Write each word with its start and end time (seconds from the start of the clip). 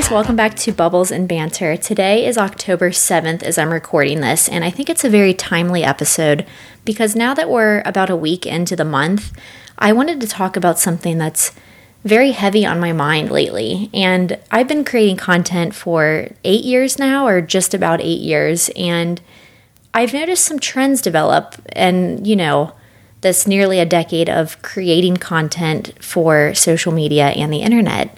guys, 0.00 0.10
welcome 0.10 0.36
back 0.36 0.54
to 0.54 0.72
Bubbles 0.72 1.10
and 1.10 1.28
Banter. 1.28 1.76
Today 1.76 2.24
is 2.24 2.38
October 2.38 2.88
7th 2.88 3.42
as 3.42 3.58
I'm 3.58 3.70
recording 3.70 4.22
this, 4.22 4.48
and 4.48 4.64
I 4.64 4.70
think 4.70 4.88
it's 4.88 5.04
a 5.04 5.10
very 5.10 5.34
timely 5.34 5.84
episode 5.84 6.46
because 6.86 7.14
now 7.14 7.34
that 7.34 7.50
we're 7.50 7.82
about 7.84 8.08
a 8.08 8.16
week 8.16 8.46
into 8.46 8.74
the 8.74 8.84
month, 8.84 9.30
I 9.78 9.92
wanted 9.92 10.18
to 10.22 10.26
talk 10.26 10.56
about 10.56 10.78
something 10.78 11.18
that's 11.18 11.52
very 12.02 12.30
heavy 12.30 12.64
on 12.64 12.80
my 12.80 12.94
mind 12.94 13.30
lately. 13.30 13.90
And 13.92 14.38
I've 14.50 14.68
been 14.68 14.86
creating 14.86 15.18
content 15.18 15.74
for 15.74 16.30
eight 16.44 16.64
years 16.64 16.98
now, 16.98 17.26
or 17.26 17.42
just 17.42 17.74
about 17.74 18.00
eight 18.00 18.22
years, 18.22 18.70
and 18.76 19.20
I've 19.92 20.14
noticed 20.14 20.44
some 20.44 20.60
trends 20.60 21.02
develop, 21.02 21.56
and 21.72 22.26
you 22.26 22.36
know, 22.36 22.72
this 23.20 23.46
nearly 23.46 23.78
a 23.80 23.84
decade 23.84 24.30
of 24.30 24.62
creating 24.62 25.18
content 25.18 25.92
for 26.02 26.54
social 26.54 26.90
media 26.90 27.26
and 27.26 27.52
the 27.52 27.60
internet. 27.60 28.16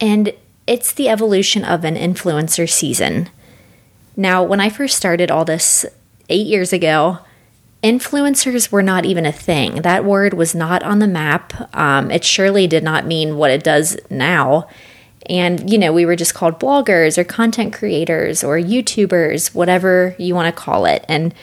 And 0.00 0.32
it's 0.70 0.92
the 0.92 1.08
evolution 1.08 1.64
of 1.64 1.84
an 1.84 1.96
influencer 1.96 2.70
season. 2.70 3.28
Now, 4.16 4.44
when 4.44 4.60
I 4.60 4.70
first 4.70 4.96
started 4.96 5.28
all 5.28 5.44
this 5.44 5.84
eight 6.28 6.46
years 6.46 6.72
ago, 6.72 7.18
influencers 7.82 8.70
were 8.70 8.82
not 8.82 9.04
even 9.04 9.26
a 9.26 9.32
thing. 9.32 9.82
That 9.82 10.04
word 10.04 10.32
was 10.32 10.54
not 10.54 10.84
on 10.84 11.00
the 11.00 11.08
map. 11.08 11.76
Um, 11.76 12.12
it 12.12 12.22
surely 12.22 12.68
did 12.68 12.84
not 12.84 13.04
mean 13.04 13.36
what 13.36 13.50
it 13.50 13.64
does 13.64 13.98
now. 14.10 14.68
And, 15.28 15.68
you 15.68 15.76
know, 15.76 15.92
we 15.92 16.06
were 16.06 16.14
just 16.14 16.34
called 16.34 16.60
bloggers 16.60 17.18
or 17.18 17.24
content 17.24 17.72
creators 17.72 18.44
or 18.44 18.56
YouTubers, 18.56 19.52
whatever 19.52 20.14
you 20.20 20.36
want 20.36 20.54
to 20.54 20.62
call 20.62 20.86
it. 20.86 21.04
And, 21.08 21.34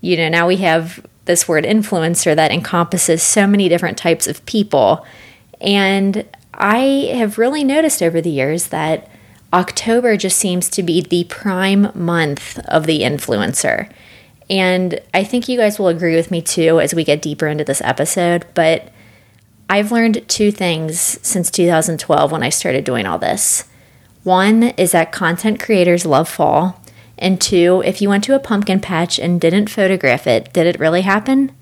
you 0.00 0.16
know, 0.16 0.28
now 0.28 0.46
we 0.46 0.58
have 0.58 1.04
this 1.24 1.48
word 1.48 1.64
influencer 1.64 2.36
that 2.36 2.52
encompasses 2.52 3.20
so 3.20 3.48
many 3.48 3.68
different 3.68 3.98
types 3.98 4.28
of 4.28 4.46
people. 4.46 5.04
And 5.60 6.24
I 6.56 7.10
have 7.14 7.38
really 7.38 7.64
noticed 7.64 8.02
over 8.02 8.20
the 8.20 8.30
years 8.30 8.68
that 8.68 9.08
October 9.52 10.16
just 10.16 10.38
seems 10.38 10.68
to 10.70 10.82
be 10.82 11.00
the 11.00 11.24
prime 11.24 11.90
month 11.94 12.58
of 12.66 12.86
the 12.86 13.02
influencer. 13.02 13.90
And 14.48 15.00
I 15.12 15.24
think 15.24 15.48
you 15.48 15.58
guys 15.58 15.78
will 15.78 15.88
agree 15.88 16.14
with 16.14 16.30
me 16.30 16.40
too 16.40 16.80
as 16.80 16.94
we 16.94 17.04
get 17.04 17.22
deeper 17.22 17.46
into 17.46 17.64
this 17.64 17.82
episode. 17.82 18.46
But 18.54 18.90
I've 19.68 19.92
learned 19.92 20.28
two 20.28 20.50
things 20.50 21.18
since 21.22 21.50
2012 21.50 22.32
when 22.32 22.42
I 22.42 22.48
started 22.48 22.84
doing 22.84 23.06
all 23.06 23.18
this. 23.18 23.64
One 24.22 24.64
is 24.76 24.92
that 24.92 25.12
content 25.12 25.60
creators 25.60 26.06
love 26.06 26.28
fall. 26.28 26.80
And 27.18 27.40
two, 27.40 27.82
if 27.84 28.02
you 28.02 28.08
went 28.08 28.24
to 28.24 28.34
a 28.34 28.40
pumpkin 28.40 28.80
patch 28.80 29.18
and 29.18 29.40
didn't 29.40 29.70
photograph 29.70 30.26
it, 30.26 30.52
did 30.52 30.66
it 30.66 30.78
really 30.78 31.02
happen? 31.02 31.52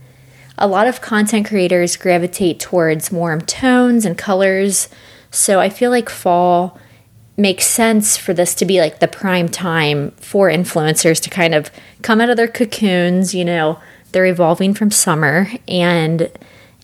A 0.56 0.68
lot 0.68 0.86
of 0.86 1.00
content 1.00 1.46
creators 1.46 1.96
gravitate 1.96 2.60
towards 2.60 3.10
warm 3.10 3.40
tones 3.40 4.04
and 4.04 4.16
colors. 4.16 4.88
So 5.30 5.60
I 5.60 5.68
feel 5.68 5.90
like 5.90 6.08
fall 6.08 6.78
makes 7.36 7.64
sense 7.66 8.16
for 8.16 8.32
this 8.32 8.54
to 8.54 8.64
be 8.64 8.80
like 8.80 9.00
the 9.00 9.08
prime 9.08 9.48
time 9.48 10.12
for 10.12 10.48
influencers 10.48 11.20
to 11.20 11.30
kind 11.30 11.54
of 11.54 11.70
come 12.02 12.20
out 12.20 12.30
of 12.30 12.36
their 12.36 12.46
cocoons. 12.46 13.34
You 13.34 13.44
know, 13.44 13.80
they're 14.12 14.26
evolving 14.26 14.74
from 14.74 14.92
summer 14.92 15.48
and 15.66 16.30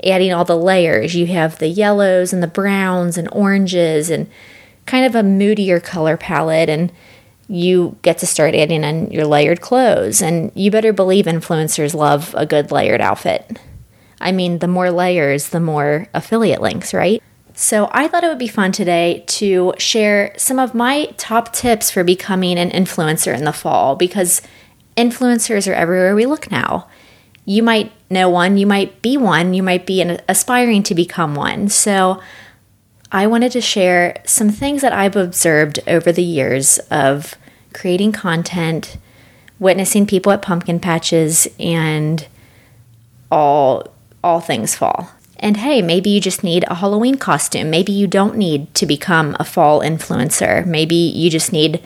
adding 0.02 0.32
all 0.32 0.44
the 0.44 0.56
layers. 0.56 1.14
You 1.14 1.26
have 1.26 1.58
the 1.58 1.68
yellows 1.68 2.32
and 2.32 2.42
the 2.42 2.48
browns 2.48 3.16
and 3.16 3.28
oranges 3.30 4.10
and 4.10 4.28
kind 4.86 5.06
of 5.06 5.14
a 5.14 5.22
moodier 5.22 5.78
color 5.78 6.16
palette. 6.16 6.68
And 6.68 6.90
you 7.50 7.96
get 8.02 8.18
to 8.18 8.26
start 8.26 8.54
adding 8.54 8.84
in 8.84 9.10
your 9.10 9.26
layered 9.26 9.60
clothes. 9.60 10.22
And 10.22 10.52
you 10.54 10.70
better 10.70 10.92
believe 10.92 11.24
influencers 11.24 11.94
love 11.94 12.32
a 12.38 12.46
good 12.46 12.70
layered 12.70 13.00
outfit. 13.00 13.58
I 14.20 14.30
mean, 14.30 14.60
the 14.60 14.68
more 14.68 14.90
layers, 14.90 15.48
the 15.48 15.58
more 15.58 16.06
affiliate 16.14 16.62
links, 16.62 16.94
right? 16.94 17.20
So 17.54 17.90
I 17.90 18.06
thought 18.06 18.22
it 18.22 18.28
would 18.28 18.38
be 18.38 18.46
fun 18.46 18.70
today 18.70 19.24
to 19.26 19.74
share 19.78 20.32
some 20.36 20.60
of 20.60 20.74
my 20.74 21.06
top 21.16 21.52
tips 21.52 21.90
for 21.90 22.04
becoming 22.04 22.56
an 22.56 22.70
influencer 22.70 23.36
in 23.36 23.44
the 23.44 23.52
fall 23.52 23.96
because 23.96 24.42
influencers 24.96 25.68
are 25.68 25.74
everywhere 25.74 26.14
we 26.14 26.26
look 26.26 26.50
now. 26.52 26.88
You 27.44 27.64
might 27.64 27.90
know 28.08 28.28
one, 28.28 28.58
you 28.58 28.66
might 28.66 29.02
be 29.02 29.16
one, 29.16 29.54
you 29.54 29.62
might 29.62 29.86
be 29.86 30.00
an, 30.00 30.20
aspiring 30.28 30.84
to 30.84 30.94
become 30.94 31.34
one. 31.34 31.68
So 31.68 32.22
I 33.10 33.26
wanted 33.26 33.50
to 33.52 33.60
share 33.60 34.22
some 34.24 34.50
things 34.50 34.82
that 34.82 34.92
I've 34.92 35.16
observed 35.16 35.80
over 35.88 36.12
the 36.12 36.22
years 36.22 36.78
of 36.90 37.34
creating 37.72 38.12
content, 38.12 38.96
witnessing 39.58 40.06
people 40.06 40.32
at 40.32 40.42
pumpkin 40.42 40.80
patches, 40.80 41.48
and 41.58 42.26
all 43.30 43.88
all 44.22 44.40
things 44.40 44.74
fall. 44.74 45.10
And 45.38 45.56
hey, 45.56 45.80
maybe 45.80 46.10
you 46.10 46.20
just 46.20 46.44
need 46.44 46.64
a 46.68 46.74
Halloween 46.74 47.16
costume. 47.16 47.70
Maybe 47.70 47.92
you 47.92 48.06
don't 48.06 48.36
need 48.36 48.74
to 48.74 48.84
become 48.84 49.36
a 49.40 49.44
fall 49.44 49.80
influencer. 49.80 50.66
Maybe 50.66 50.94
you 50.94 51.30
just 51.30 51.52
need 51.52 51.82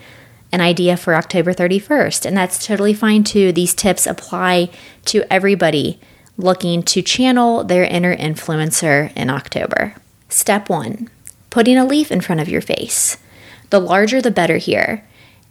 an 0.51 0.59
idea 0.59 0.97
for 0.97 1.15
October 1.15 1.53
31st. 1.53 2.25
And 2.25 2.35
that's 2.35 2.65
totally 2.65 2.93
fine 2.93 3.23
too. 3.23 3.51
These 3.53 3.73
tips 3.73 4.05
apply 4.05 4.69
to 5.05 5.23
everybody 5.31 5.99
looking 6.37 6.83
to 6.83 7.01
channel 7.01 7.63
their 7.63 7.85
inner 7.85 8.15
influencer 8.15 9.15
in 9.15 9.29
October. 9.29 9.95
Step 10.29 10.69
one 10.69 11.09
putting 11.49 11.77
a 11.77 11.85
leaf 11.85 12.11
in 12.11 12.19
front 12.19 12.41
of 12.41 12.49
your 12.49 12.59
face. 12.59 13.17
The 13.69 13.79
larger, 13.79 14.21
the 14.21 14.29
better 14.29 14.57
here. 14.57 15.05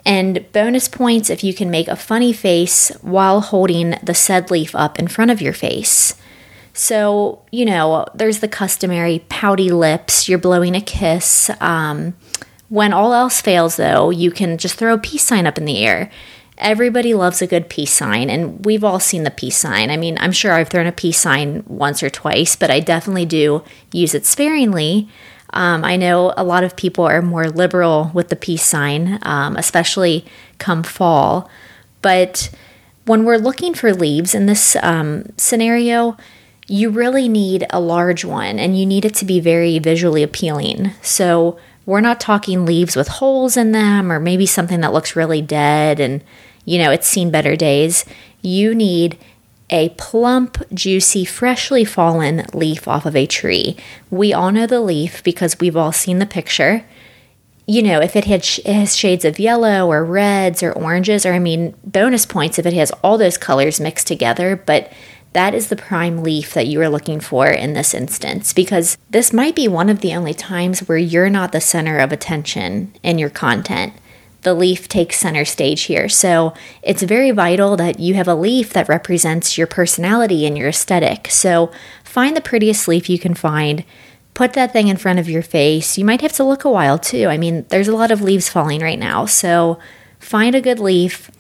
And 0.06 0.44
bonus 0.52 0.88
points 0.88 1.30
if 1.30 1.42
you 1.42 1.54
can 1.54 1.70
make 1.70 1.88
a 1.88 1.96
funny 1.96 2.32
face 2.32 2.90
while 3.00 3.40
holding 3.40 3.94
the 4.02 4.14
said 4.14 4.50
leaf 4.50 4.74
up 4.74 4.98
in 4.98 5.08
front 5.08 5.30
of 5.30 5.40
your 5.40 5.54
face. 5.54 6.14
So, 6.74 7.42
you 7.52 7.64
know, 7.64 8.04
there's 8.14 8.40
the 8.40 8.48
customary 8.48 9.24
pouty 9.28 9.70
lips, 9.70 10.28
you're 10.28 10.38
blowing 10.38 10.74
a 10.74 10.80
kiss. 10.80 11.50
Um, 11.60 12.14
when 12.68 12.92
all 12.92 13.14
else 13.14 13.40
fails, 13.40 13.76
though, 13.76 14.10
you 14.10 14.32
can 14.32 14.58
just 14.58 14.74
throw 14.74 14.94
a 14.94 14.98
peace 14.98 15.22
sign 15.22 15.46
up 15.46 15.56
in 15.56 15.64
the 15.64 15.78
air. 15.78 16.10
Everybody 16.58 17.14
loves 17.14 17.40
a 17.40 17.46
good 17.46 17.68
peace 17.68 17.92
sign, 17.92 18.28
and 18.28 18.64
we've 18.64 18.84
all 18.84 18.98
seen 18.98 19.22
the 19.22 19.30
peace 19.30 19.56
sign. 19.56 19.90
I 19.90 19.96
mean, 19.96 20.16
I'm 20.18 20.32
sure 20.32 20.52
I've 20.52 20.68
thrown 20.68 20.86
a 20.86 20.92
peace 20.92 21.18
sign 21.18 21.62
once 21.66 22.02
or 22.02 22.10
twice, 22.10 22.56
but 22.56 22.70
I 22.70 22.80
definitely 22.80 23.26
do 23.26 23.62
use 23.92 24.14
it 24.14 24.26
sparingly. 24.26 25.08
Um, 25.54 25.84
I 25.84 25.96
know 25.96 26.34
a 26.36 26.44
lot 26.44 26.64
of 26.64 26.76
people 26.76 27.04
are 27.04 27.22
more 27.22 27.48
liberal 27.48 28.10
with 28.12 28.28
the 28.28 28.36
peace 28.36 28.64
sign, 28.64 29.18
um, 29.22 29.56
especially 29.56 30.24
come 30.58 30.82
fall. 30.82 31.48
But 32.02 32.50
when 33.06 33.24
we're 33.24 33.38
looking 33.38 33.72
for 33.72 33.94
leaves 33.94 34.34
in 34.34 34.46
this 34.46 34.76
um, 34.82 35.26
scenario, 35.36 36.16
you 36.66 36.90
really 36.90 37.28
need 37.28 37.66
a 37.70 37.80
large 37.80 38.24
one 38.24 38.58
and 38.58 38.78
you 38.78 38.84
need 38.84 39.04
it 39.04 39.14
to 39.14 39.24
be 39.24 39.40
very 39.40 39.78
visually 39.78 40.22
appealing. 40.22 40.90
So, 41.02 41.58
we're 41.86 42.00
not 42.00 42.18
talking 42.18 42.64
leaves 42.64 42.96
with 42.96 43.08
holes 43.08 43.56
in 43.58 43.72
them 43.72 44.10
or 44.10 44.18
maybe 44.18 44.46
something 44.46 44.80
that 44.80 44.92
looks 44.94 45.14
really 45.16 45.42
dead 45.42 46.00
and, 46.00 46.24
you 46.64 46.78
know, 46.78 46.90
it's 46.90 47.06
seen 47.06 47.30
better 47.30 47.56
days. 47.56 48.06
You 48.40 48.74
need 48.74 49.18
a 49.74 49.88
plump, 49.98 50.62
juicy, 50.72 51.24
freshly 51.24 51.84
fallen 51.84 52.46
leaf 52.54 52.86
off 52.86 53.04
of 53.04 53.16
a 53.16 53.26
tree. 53.26 53.76
We 54.08 54.32
all 54.32 54.52
know 54.52 54.68
the 54.68 54.80
leaf 54.80 55.20
because 55.24 55.58
we've 55.58 55.76
all 55.76 55.90
seen 55.90 56.20
the 56.20 56.26
picture. 56.26 56.84
You 57.66 57.82
know, 57.82 58.00
if 58.00 58.14
it, 58.14 58.24
had 58.24 58.44
sh- 58.44 58.60
it 58.60 58.72
has 58.72 58.94
shades 58.94 59.24
of 59.24 59.40
yellow 59.40 59.90
or 59.90 60.04
reds 60.04 60.62
or 60.62 60.70
oranges, 60.70 61.26
or 61.26 61.32
I 61.32 61.40
mean, 61.40 61.74
bonus 61.84 62.24
points 62.24 62.56
if 62.56 62.66
it 62.66 62.72
has 62.74 62.92
all 63.02 63.18
those 63.18 63.36
colors 63.36 63.80
mixed 63.80 64.06
together, 64.06 64.54
but 64.54 64.92
that 65.32 65.54
is 65.54 65.70
the 65.70 65.76
prime 65.76 66.22
leaf 66.22 66.54
that 66.54 66.68
you 66.68 66.80
are 66.80 66.88
looking 66.88 67.18
for 67.18 67.48
in 67.48 67.72
this 67.72 67.94
instance 67.94 68.52
because 68.52 68.96
this 69.10 69.32
might 69.32 69.56
be 69.56 69.66
one 69.66 69.88
of 69.88 70.02
the 70.02 70.14
only 70.14 70.34
times 70.34 70.86
where 70.86 70.98
you're 70.98 71.28
not 71.28 71.50
the 71.50 71.60
center 71.60 71.98
of 71.98 72.12
attention 72.12 72.94
in 73.02 73.18
your 73.18 73.30
content. 73.30 73.92
The 74.44 74.54
leaf 74.54 74.88
takes 74.88 75.18
center 75.18 75.44
stage 75.44 75.82
here. 75.82 76.08
So 76.08 76.54
it's 76.82 77.02
very 77.02 77.30
vital 77.30 77.76
that 77.76 77.98
you 77.98 78.14
have 78.14 78.28
a 78.28 78.34
leaf 78.34 78.72
that 78.74 78.88
represents 78.88 79.58
your 79.58 79.66
personality 79.66 80.46
and 80.46 80.56
your 80.56 80.68
aesthetic. 80.68 81.28
So 81.30 81.72
find 82.04 82.36
the 82.36 82.40
prettiest 82.40 82.86
leaf 82.86 83.10
you 83.10 83.18
can 83.18 83.34
find. 83.34 83.84
Put 84.34 84.52
that 84.52 84.72
thing 84.72 84.88
in 84.88 84.96
front 84.96 85.18
of 85.18 85.28
your 85.28 85.42
face. 85.42 85.96
You 85.96 86.04
might 86.04 86.20
have 86.20 86.32
to 86.34 86.44
look 86.44 86.64
a 86.64 86.70
while 86.70 86.98
too. 86.98 87.28
I 87.28 87.38
mean, 87.38 87.64
there's 87.70 87.88
a 87.88 87.96
lot 87.96 88.10
of 88.10 88.20
leaves 88.20 88.48
falling 88.48 88.80
right 88.80 88.98
now. 88.98 89.26
So 89.26 89.78
find 90.18 90.54
a 90.54 90.60
good 90.60 90.78
leaf, 90.78 91.30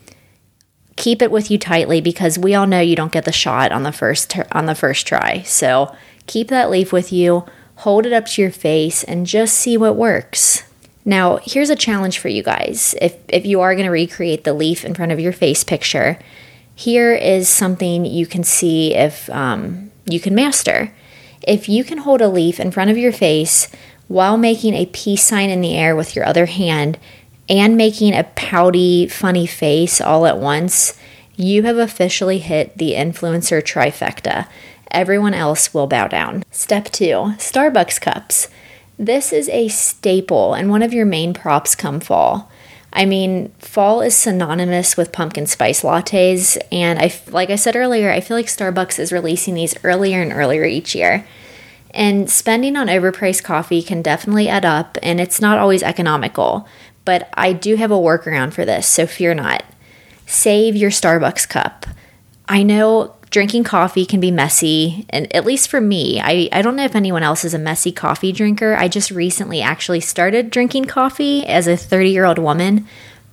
keep 0.96 1.20
it 1.20 1.30
with 1.30 1.50
you 1.50 1.58
tightly 1.58 2.00
because 2.00 2.38
we 2.38 2.54
all 2.54 2.66
know 2.66 2.80
you 2.80 2.96
don't 2.96 3.12
get 3.12 3.24
the 3.24 3.32
shot 3.32 3.72
on 3.72 3.82
the 3.82 3.92
first 3.92 4.36
on 4.52 4.66
the 4.66 4.74
first 4.74 5.06
try. 5.06 5.42
So 5.42 5.94
keep 6.26 6.48
that 6.48 6.70
leaf 6.70 6.92
with 6.92 7.12
you, 7.12 7.44
hold 7.76 8.06
it 8.06 8.12
up 8.12 8.26
to 8.26 8.42
your 8.42 8.50
face 8.50 9.04
and 9.04 9.26
just 9.26 9.54
see 9.54 9.76
what 9.76 9.96
works. 9.96 10.64
Now, 11.04 11.38
here's 11.42 11.70
a 11.70 11.76
challenge 11.76 12.18
for 12.18 12.28
you 12.28 12.42
guys. 12.42 12.94
If 13.00 13.16
if 13.28 13.44
you 13.44 13.60
are 13.60 13.74
going 13.74 13.86
to 13.86 13.90
recreate 13.90 14.44
the 14.44 14.54
leaf 14.54 14.84
in 14.84 14.94
front 14.94 15.12
of 15.12 15.20
your 15.20 15.32
face 15.32 15.62
picture, 15.64 16.18
here 16.74 17.14
is 17.14 17.48
something 17.48 18.04
you 18.04 18.26
can 18.26 18.42
see 18.42 18.94
if 18.94 19.28
um, 19.30 19.90
you 20.06 20.18
can 20.18 20.34
master. 20.34 20.92
If 21.46 21.68
you 21.68 21.84
can 21.84 21.98
hold 21.98 22.20
a 22.20 22.28
leaf 22.28 22.58
in 22.58 22.70
front 22.70 22.90
of 22.90 22.98
your 22.98 23.12
face 23.12 23.68
while 24.08 24.36
making 24.36 24.74
a 24.74 24.86
peace 24.86 25.22
sign 25.22 25.50
in 25.50 25.60
the 25.60 25.76
air 25.76 25.94
with 25.94 26.16
your 26.16 26.26
other 26.26 26.46
hand 26.46 26.98
and 27.48 27.76
making 27.76 28.14
a 28.14 28.24
pouty, 28.34 29.06
funny 29.06 29.46
face 29.46 30.00
all 30.00 30.26
at 30.26 30.38
once, 30.38 30.98
you 31.36 31.64
have 31.64 31.76
officially 31.76 32.38
hit 32.38 32.78
the 32.78 32.92
influencer 32.92 33.62
trifecta. 33.62 34.48
Everyone 34.90 35.34
else 35.34 35.74
will 35.74 35.86
bow 35.86 36.06
down. 36.06 36.44
Step 36.50 36.86
two 36.86 37.34
Starbucks 37.36 38.00
cups. 38.00 38.48
This 38.98 39.32
is 39.32 39.48
a 39.48 39.68
staple 39.68 40.54
and 40.54 40.70
one 40.70 40.82
of 40.82 40.94
your 40.94 41.06
main 41.06 41.34
props 41.34 41.74
come 41.74 42.00
fall. 42.00 42.50
I 42.92 43.06
mean, 43.06 43.50
fall 43.58 44.02
is 44.02 44.14
synonymous 44.14 44.96
with 44.96 45.10
pumpkin 45.10 45.46
spice 45.46 45.82
lattes, 45.82 46.56
and 46.70 47.00
I, 47.00 47.12
like 47.28 47.50
I 47.50 47.56
said 47.56 47.74
earlier, 47.74 48.08
I 48.10 48.20
feel 48.20 48.36
like 48.36 48.46
Starbucks 48.46 49.00
is 49.00 49.10
releasing 49.10 49.54
these 49.54 49.74
earlier 49.82 50.22
and 50.22 50.32
earlier 50.32 50.64
each 50.64 50.94
year. 50.94 51.26
And 51.90 52.30
spending 52.30 52.76
on 52.76 52.86
overpriced 52.86 53.42
coffee 53.42 53.82
can 53.82 54.00
definitely 54.00 54.48
add 54.48 54.64
up, 54.64 54.96
and 55.02 55.20
it's 55.20 55.40
not 55.40 55.58
always 55.58 55.82
economical. 55.82 56.68
But 57.04 57.28
I 57.34 57.52
do 57.52 57.74
have 57.74 57.90
a 57.90 57.96
workaround 57.96 58.52
for 58.52 58.64
this, 58.64 58.86
so 58.86 59.08
fear 59.08 59.34
not. 59.34 59.64
Save 60.24 60.76
your 60.76 60.90
Starbucks 60.90 61.48
cup. 61.48 61.86
I 62.48 62.62
know 62.62 63.16
drinking 63.34 63.64
coffee 63.64 64.06
can 64.06 64.20
be 64.20 64.30
messy, 64.30 65.04
and 65.10 65.34
at 65.34 65.44
least 65.44 65.68
for 65.68 65.80
me, 65.80 66.20
I, 66.20 66.48
I 66.52 66.62
don't 66.62 66.76
know 66.76 66.84
if 66.84 66.94
anyone 66.94 67.24
else 67.24 67.44
is 67.44 67.52
a 67.52 67.58
messy 67.58 67.90
coffee 67.90 68.30
drinker. 68.30 68.76
I 68.76 68.86
just 68.86 69.10
recently 69.10 69.60
actually 69.60 69.98
started 69.98 70.52
drinking 70.52 70.84
coffee 70.84 71.44
as 71.44 71.66
a 71.66 71.76
30 71.76 72.10
year 72.10 72.26
old 72.26 72.38
woman, 72.38 72.86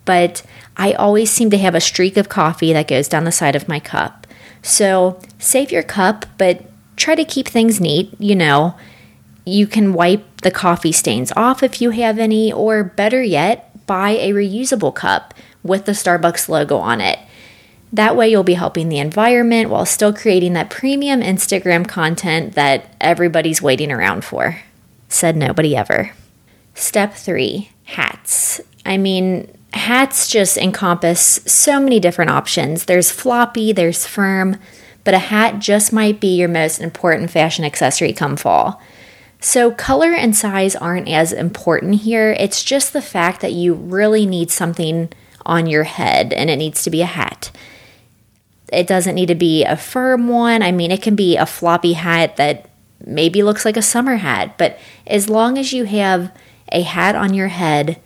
but 0.03 0.41
I 0.75 0.93
always 0.93 1.29
seem 1.29 1.51
to 1.51 1.57
have 1.59 1.75
a 1.75 1.79
streak 1.79 2.17
of 2.17 2.29
coffee 2.29 2.73
that 2.73 2.87
goes 2.87 3.07
down 3.07 3.25
the 3.25 3.31
side 3.31 3.55
of 3.55 3.67
my 3.67 3.79
cup. 3.79 4.25
So 4.63 5.21
save 5.37 5.71
your 5.71 5.83
cup, 5.83 6.25
but 6.39 6.63
try 6.95 7.13
to 7.13 7.23
keep 7.23 7.47
things 7.47 7.79
neat. 7.79 8.11
You 8.19 8.35
know, 8.35 8.75
you 9.45 9.67
can 9.67 9.93
wipe 9.93 10.41
the 10.41 10.49
coffee 10.49 10.91
stains 10.91 11.31
off 11.35 11.61
if 11.61 11.79
you 11.79 11.91
have 11.91 12.17
any, 12.17 12.51
or 12.51 12.83
better 12.83 13.21
yet, 13.21 13.85
buy 13.85 14.13
a 14.13 14.31
reusable 14.31 14.95
cup 14.95 15.35
with 15.61 15.85
the 15.85 15.91
Starbucks 15.91 16.49
logo 16.49 16.77
on 16.77 17.01
it. 17.01 17.19
That 17.93 18.15
way, 18.15 18.29
you'll 18.29 18.43
be 18.43 18.53
helping 18.53 18.87
the 18.87 18.99
environment 18.99 19.69
while 19.69 19.85
still 19.85 20.13
creating 20.13 20.53
that 20.53 20.69
premium 20.69 21.21
Instagram 21.21 21.87
content 21.87 22.53
that 22.53 22.95
everybody's 23.01 23.61
waiting 23.61 23.91
around 23.91 24.23
for. 24.23 24.61
Said 25.09 25.35
nobody 25.35 25.75
ever. 25.75 26.11
Step 26.73 27.13
three 27.13 27.69
hats. 27.83 28.61
I 28.85 28.97
mean, 28.97 29.51
hats 29.73 30.29
just 30.29 30.57
encompass 30.57 31.41
so 31.45 31.81
many 31.81 31.99
different 31.99 32.31
options. 32.31 32.85
There's 32.85 33.11
floppy, 33.11 33.73
there's 33.73 34.07
firm, 34.07 34.57
but 35.03 35.13
a 35.13 35.19
hat 35.19 35.59
just 35.59 35.91
might 35.91 36.21
be 36.21 36.35
your 36.35 36.47
most 36.47 36.79
important 36.79 37.29
fashion 37.29 37.65
accessory 37.65 38.13
come 38.13 38.37
fall. 38.37 38.81
So, 39.43 39.71
color 39.71 40.13
and 40.13 40.35
size 40.35 40.75
aren't 40.75 41.09
as 41.09 41.33
important 41.33 42.01
here. 42.01 42.31
It's 42.39 42.63
just 42.63 42.93
the 42.93 43.01
fact 43.01 43.41
that 43.41 43.53
you 43.53 43.73
really 43.73 44.25
need 44.27 44.51
something 44.51 45.11
on 45.45 45.65
your 45.65 45.83
head 45.83 46.31
and 46.31 46.49
it 46.49 46.57
needs 46.57 46.83
to 46.83 46.91
be 46.91 47.01
a 47.01 47.07
hat. 47.07 47.49
It 48.71 48.87
doesn't 48.87 49.15
need 49.15 49.27
to 49.27 49.35
be 49.35 49.63
a 49.65 49.75
firm 49.75 50.27
one. 50.27 50.61
I 50.61 50.71
mean, 50.71 50.91
it 50.91 51.01
can 51.01 51.15
be 51.15 51.37
a 51.37 51.45
floppy 51.45 51.93
hat 51.93 52.37
that 52.37 52.69
maybe 53.05 53.43
looks 53.43 53.65
like 53.65 53.77
a 53.77 53.81
summer 53.81 54.17
hat, 54.17 54.57
but 54.57 54.79
as 55.07 55.29
long 55.29 55.57
as 55.57 55.73
you 55.73 55.85
have 55.85 56.31
a 56.71 56.81
hat 56.81 57.15
on 57.15 57.33
your 57.33 57.49
head, 57.49 57.99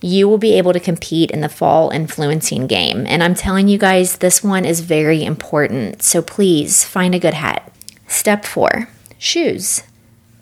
you 0.00 0.28
will 0.28 0.38
be 0.38 0.56
able 0.56 0.72
to 0.72 0.80
compete 0.80 1.30
in 1.30 1.40
the 1.40 1.48
fall 1.48 1.90
influencing 1.90 2.66
game. 2.66 3.04
And 3.08 3.22
I'm 3.22 3.34
telling 3.34 3.66
you 3.66 3.78
guys, 3.78 4.18
this 4.18 4.44
one 4.44 4.64
is 4.64 4.80
very 4.80 5.24
important. 5.24 6.02
So 6.02 6.22
please 6.22 6.84
find 6.84 7.14
a 7.14 7.18
good 7.18 7.34
hat. 7.34 7.72
Step 8.06 8.44
four 8.44 8.88
shoes. 9.18 9.82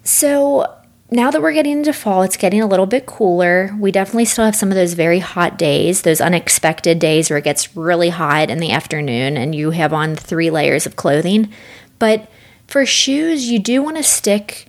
So 0.04 0.75
now 1.10 1.30
that 1.30 1.40
we're 1.40 1.52
getting 1.52 1.78
into 1.78 1.92
fall, 1.92 2.22
it's 2.22 2.36
getting 2.36 2.60
a 2.60 2.66
little 2.66 2.86
bit 2.86 3.06
cooler. 3.06 3.74
We 3.78 3.92
definitely 3.92 4.24
still 4.24 4.44
have 4.44 4.56
some 4.56 4.70
of 4.70 4.74
those 4.74 4.94
very 4.94 5.20
hot 5.20 5.56
days, 5.56 6.02
those 6.02 6.20
unexpected 6.20 6.98
days 6.98 7.30
where 7.30 7.38
it 7.38 7.44
gets 7.44 7.76
really 7.76 8.08
hot 8.08 8.50
in 8.50 8.58
the 8.58 8.72
afternoon 8.72 9.36
and 9.36 9.54
you 9.54 9.70
have 9.70 9.92
on 9.92 10.16
three 10.16 10.50
layers 10.50 10.84
of 10.84 10.96
clothing. 10.96 11.52
But 12.00 12.28
for 12.66 12.84
shoes, 12.84 13.48
you 13.48 13.60
do 13.60 13.82
want 13.82 13.98
to 13.98 14.02
stick 14.02 14.66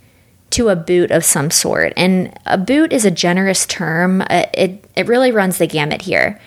to 0.51 0.69
a 0.69 0.75
boot 0.75 1.09
of 1.09 1.25
some 1.25 1.49
sort. 1.49 1.91
And 1.97 2.37
a 2.45 2.57
boot 2.57 2.93
is 2.93 3.03
a 3.03 3.11
generous 3.11 3.65
term, 3.65 4.21
uh, 4.21 4.45
it, 4.53 4.85
it 4.95 5.07
really 5.07 5.31
runs 5.31 5.57
the 5.57 5.67
gamut 5.67 6.03
here. 6.03 6.39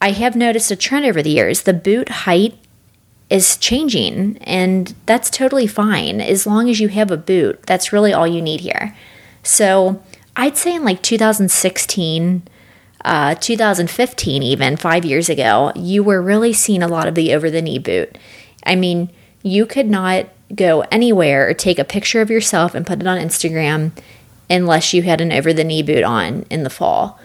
I 0.00 0.12
have 0.12 0.36
noticed 0.36 0.70
a 0.70 0.76
trend 0.76 1.04
over 1.04 1.22
the 1.22 1.30
years. 1.30 1.62
The 1.62 1.72
boot 1.72 2.08
height 2.08 2.56
is 3.28 3.56
changing, 3.56 4.38
and 4.38 4.94
that's 5.06 5.30
totally 5.30 5.66
fine 5.66 6.20
as 6.20 6.46
long 6.46 6.70
as 6.70 6.80
you 6.80 6.88
have 6.88 7.10
a 7.10 7.16
boot. 7.16 7.62
That's 7.66 7.92
really 7.92 8.12
all 8.12 8.26
you 8.26 8.40
need 8.40 8.60
here. 8.60 8.94
So 9.46 10.02
I'd 10.34 10.56
say 10.56 10.74
in 10.74 10.84
like 10.84 11.02
2016, 11.02 12.42
uh, 13.04 13.34
2015, 13.36 14.42
even 14.42 14.76
five 14.76 15.04
years 15.04 15.28
ago, 15.28 15.72
you 15.76 16.02
were 16.02 16.20
really 16.20 16.52
seeing 16.52 16.82
a 16.82 16.88
lot 16.88 17.06
of 17.06 17.14
the 17.14 17.32
over 17.32 17.48
the 17.48 17.62
knee 17.62 17.78
boot. 17.78 18.18
I 18.64 18.74
mean, 18.74 19.08
you 19.44 19.64
could 19.64 19.86
not 19.86 20.26
go 20.54 20.80
anywhere 20.90 21.48
or 21.48 21.54
take 21.54 21.78
a 21.78 21.84
picture 21.84 22.20
of 22.20 22.28
yourself 22.28 22.74
and 22.74 22.84
put 22.84 23.00
it 23.00 23.06
on 23.06 23.18
Instagram 23.18 23.92
unless 24.50 24.92
you 24.92 25.02
had 25.02 25.20
an 25.20 25.32
over 25.32 25.52
the 25.52 25.64
knee 25.64 25.82
boot 25.82 26.02
on 26.02 26.44
in 26.50 26.64
the 26.64 26.70
fall. 26.70 27.18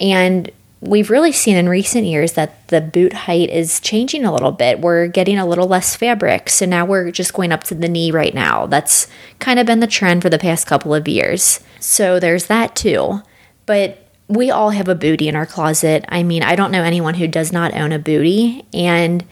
And 0.00 0.50
we've 0.80 1.10
really 1.10 1.32
seen 1.32 1.56
in 1.56 1.68
recent 1.68 2.06
years 2.06 2.32
that 2.32 2.66
the 2.68 2.80
boot 2.80 3.12
height 3.12 3.50
is 3.50 3.80
changing 3.80 4.24
a 4.24 4.32
little 4.32 4.52
bit. 4.52 4.80
We're 4.80 5.08
getting 5.08 5.38
a 5.38 5.46
little 5.46 5.66
less 5.66 5.94
fabric. 5.94 6.48
So 6.48 6.64
now 6.64 6.84
we're 6.86 7.10
just 7.10 7.34
going 7.34 7.52
up 7.52 7.64
to 7.64 7.74
the 7.74 7.88
knee 7.88 8.10
right 8.10 8.34
now. 8.34 8.66
That's 8.66 9.06
kind 9.38 9.58
of 9.58 9.66
been 9.66 9.80
the 9.80 9.86
trend 9.86 10.22
for 10.22 10.30
the 10.30 10.38
past 10.38 10.66
couple 10.66 10.94
of 10.94 11.06
years. 11.06 11.60
So 11.80 12.18
there's 12.18 12.46
that 12.46 12.74
too. 12.74 13.22
But 13.66 14.06
we 14.26 14.50
all 14.50 14.70
have 14.70 14.88
a 14.88 14.94
booty 14.94 15.28
in 15.28 15.36
our 15.36 15.46
closet. 15.46 16.04
I 16.08 16.22
mean, 16.22 16.42
I 16.42 16.56
don't 16.56 16.72
know 16.72 16.82
anyone 16.82 17.14
who 17.14 17.28
does 17.28 17.52
not 17.52 17.74
own 17.74 17.92
a 17.92 17.98
booty. 17.98 18.64
And 18.72 19.24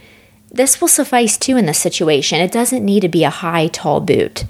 this 0.51 0.81
will 0.81 0.89
suffice 0.89 1.39
too 1.39 1.57
in 1.57 1.67
this 1.67 1.79
situation. 1.79 2.41
It 2.41 2.53
doesn't 2.53 2.85
need 2.85 3.01
to 3.01 3.09
be 3.09 3.25
a 3.25 3.31
high, 3.31 3.69
tall 3.69 4.01
boot. 4.01 4.45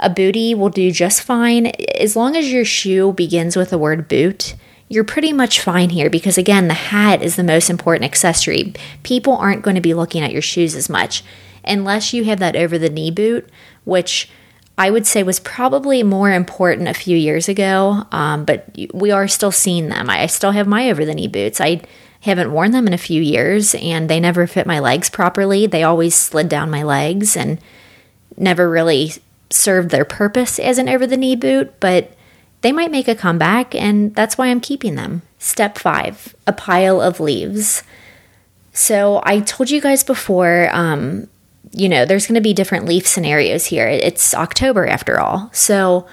A 0.00 0.08
booty 0.08 0.54
will 0.54 0.70
do 0.70 0.92
just 0.92 1.22
fine 1.22 1.66
as 1.98 2.14
long 2.16 2.36
as 2.36 2.50
your 2.50 2.64
shoe 2.64 3.12
begins 3.12 3.56
with 3.56 3.70
the 3.70 3.78
word 3.78 4.08
boot 4.08 4.54
you're 4.88 5.04
pretty 5.04 5.32
much 5.32 5.60
fine 5.60 5.90
here 5.90 6.08
because, 6.08 6.38
again, 6.38 6.68
the 6.68 6.74
hat 6.74 7.22
is 7.22 7.36
the 7.36 7.44
most 7.44 7.68
important 7.68 8.04
accessory. 8.04 8.72
People 9.02 9.34
aren't 9.34 9.62
going 9.62 9.76
to 9.76 9.82
be 9.82 9.94
looking 9.94 10.22
at 10.22 10.32
your 10.32 10.42
shoes 10.42 10.74
as 10.74 10.88
much 10.88 11.22
unless 11.64 12.12
you 12.12 12.24
have 12.24 12.38
that 12.38 12.56
over 12.56 12.78
the 12.78 12.88
knee 12.88 13.10
boot, 13.10 13.48
which 13.84 14.30
I 14.78 14.90
would 14.90 15.06
say 15.06 15.22
was 15.22 15.40
probably 15.40 16.02
more 16.02 16.30
important 16.32 16.88
a 16.88 16.94
few 16.94 17.16
years 17.16 17.48
ago, 17.48 18.06
um, 18.12 18.44
but 18.44 18.74
we 18.94 19.10
are 19.10 19.28
still 19.28 19.52
seeing 19.52 19.88
them. 19.88 20.08
I 20.08 20.26
still 20.26 20.52
have 20.52 20.68
my 20.68 20.88
over 20.90 21.04
the 21.04 21.14
knee 21.14 21.28
boots. 21.28 21.60
I 21.60 21.82
haven't 22.20 22.52
worn 22.52 22.70
them 22.70 22.86
in 22.86 22.94
a 22.94 22.98
few 22.98 23.20
years 23.20 23.74
and 23.74 24.08
they 24.08 24.20
never 24.20 24.46
fit 24.46 24.66
my 24.66 24.78
legs 24.78 25.10
properly. 25.10 25.66
They 25.66 25.82
always 25.82 26.14
slid 26.14 26.48
down 26.48 26.70
my 26.70 26.82
legs 26.82 27.36
and 27.36 27.58
never 28.36 28.70
really 28.70 29.12
served 29.50 29.90
their 29.90 30.04
purpose 30.04 30.58
as 30.58 30.78
an 30.78 30.88
over 30.88 31.06
the 31.06 31.16
knee 31.16 31.36
boot, 31.36 31.78
but 31.80 32.12
they 32.60 32.72
might 32.72 32.90
make 32.90 33.08
a 33.08 33.14
comeback, 33.14 33.74
and 33.74 34.14
that's 34.14 34.36
why 34.36 34.48
I'm 34.48 34.60
keeping 34.60 34.96
them. 34.96 35.22
Step 35.38 35.78
five 35.78 36.34
a 36.46 36.52
pile 36.52 37.00
of 37.00 37.20
leaves. 37.20 37.82
So, 38.72 39.20
I 39.24 39.40
told 39.40 39.70
you 39.70 39.80
guys 39.80 40.04
before, 40.04 40.68
um, 40.72 41.28
you 41.72 41.88
know, 41.88 42.04
there's 42.04 42.26
going 42.26 42.36
to 42.36 42.40
be 42.40 42.54
different 42.54 42.86
leaf 42.86 43.06
scenarios 43.06 43.66
here. 43.66 43.88
It's 43.88 44.34
October 44.34 44.86
after 44.86 45.20
all. 45.20 45.50
So, 45.52 46.06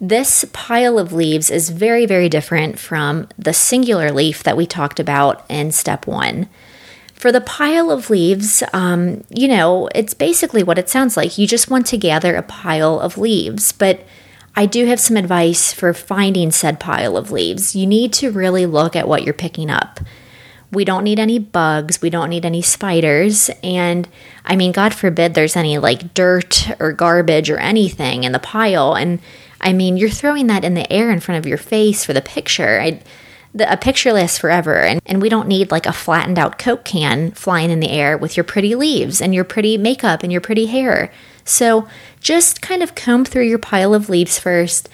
this 0.00 0.46
pile 0.54 0.98
of 0.98 1.12
leaves 1.12 1.50
is 1.50 1.68
very, 1.68 2.06
very 2.06 2.30
different 2.30 2.78
from 2.78 3.28
the 3.38 3.52
singular 3.52 4.10
leaf 4.10 4.42
that 4.42 4.56
we 4.56 4.66
talked 4.66 4.98
about 4.98 5.44
in 5.50 5.72
step 5.72 6.06
one. 6.06 6.48
For 7.14 7.30
the 7.30 7.42
pile 7.42 7.90
of 7.90 8.08
leaves, 8.08 8.62
um, 8.72 9.24
you 9.28 9.46
know, 9.46 9.90
it's 9.94 10.14
basically 10.14 10.62
what 10.62 10.78
it 10.78 10.88
sounds 10.88 11.18
like. 11.18 11.36
You 11.36 11.46
just 11.46 11.68
want 11.68 11.84
to 11.88 11.98
gather 11.98 12.34
a 12.34 12.42
pile 12.42 12.98
of 12.98 13.18
leaves, 13.18 13.72
but 13.72 14.06
I 14.60 14.66
do 14.66 14.84
have 14.84 15.00
some 15.00 15.16
advice 15.16 15.72
for 15.72 15.94
finding 15.94 16.50
said 16.50 16.78
pile 16.78 17.16
of 17.16 17.30
leaves. 17.30 17.74
You 17.74 17.86
need 17.86 18.12
to 18.12 18.30
really 18.30 18.66
look 18.66 18.94
at 18.94 19.08
what 19.08 19.22
you're 19.22 19.32
picking 19.32 19.70
up. 19.70 20.00
We 20.70 20.84
don't 20.84 21.02
need 21.02 21.18
any 21.18 21.38
bugs, 21.38 22.02
we 22.02 22.10
don't 22.10 22.28
need 22.28 22.44
any 22.44 22.60
spiders, 22.60 23.48
and 23.62 24.06
I 24.44 24.56
mean, 24.56 24.72
God 24.72 24.92
forbid 24.92 25.32
there's 25.32 25.56
any 25.56 25.78
like 25.78 26.12
dirt 26.12 26.72
or 26.78 26.92
garbage 26.92 27.48
or 27.48 27.56
anything 27.56 28.24
in 28.24 28.32
the 28.32 28.38
pile. 28.38 28.94
And 28.94 29.20
I 29.62 29.72
mean, 29.72 29.96
you're 29.96 30.10
throwing 30.10 30.48
that 30.48 30.62
in 30.62 30.74
the 30.74 30.92
air 30.92 31.10
in 31.10 31.20
front 31.20 31.38
of 31.38 31.48
your 31.48 31.56
face 31.56 32.04
for 32.04 32.12
the 32.12 32.20
picture. 32.20 32.82
I, 32.82 33.00
the, 33.54 33.72
a 33.72 33.78
picture 33.78 34.12
lasts 34.12 34.36
forever, 34.36 34.74
and, 34.82 35.00
and 35.06 35.22
we 35.22 35.30
don't 35.30 35.48
need 35.48 35.70
like 35.70 35.86
a 35.86 35.92
flattened 35.94 36.38
out 36.38 36.58
Coke 36.58 36.84
can 36.84 37.30
flying 37.30 37.70
in 37.70 37.80
the 37.80 37.90
air 37.90 38.18
with 38.18 38.36
your 38.36 38.44
pretty 38.44 38.74
leaves 38.74 39.22
and 39.22 39.34
your 39.34 39.44
pretty 39.44 39.78
makeup 39.78 40.22
and 40.22 40.30
your 40.30 40.42
pretty 40.42 40.66
hair. 40.66 41.10
So 41.44 41.88
just 42.20 42.62
kind 42.62 42.82
of 42.82 42.94
comb 42.94 43.24
through 43.24 43.44
your 43.44 43.58
pile 43.58 43.94
of 43.94 44.08
leaves 44.08 44.38
first 44.38 44.88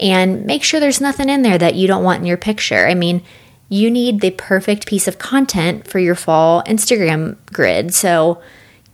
and 0.00 0.44
make 0.44 0.62
sure 0.62 0.80
there's 0.80 1.00
nothing 1.00 1.28
in 1.28 1.42
there 1.42 1.58
that 1.58 1.74
you 1.74 1.86
don't 1.86 2.04
want 2.04 2.20
in 2.20 2.26
your 2.26 2.36
picture. 2.36 2.86
I 2.86 2.94
mean, 2.94 3.22
you 3.68 3.90
need 3.90 4.20
the 4.20 4.30
perfect 4.32 4.86
piece 4.86 5.08
of 5.08 5.18
content 5.18 5.88
for 5.88 5.98
your 5.98 6.14
fall 6.14 6.62
Instagram 6.64 7.36
grid. 7.52 7.94
So 7.94 8.42